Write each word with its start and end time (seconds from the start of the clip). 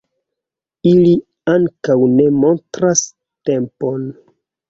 Ili 0.91 1.11
ankaŭ 1.55 1.97
ne 2.15 2.25
montras 2.39 3.05
tempon. 3.51 4.09